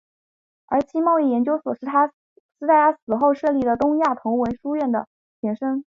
[0.65, 1.91] 而日清贸易研究所是在
[2.63, 5.07] 他死后设立的东亚同文书院的
[5.41, 5.79] 前身。